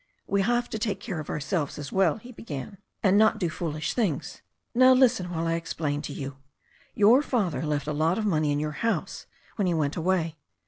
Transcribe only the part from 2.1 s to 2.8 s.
he began,